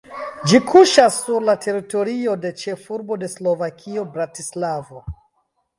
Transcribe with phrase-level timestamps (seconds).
[0.51, 5.07] Ĝi kuŝas sur la teritorio de ĉefurbo de Slovakio Bratislavo.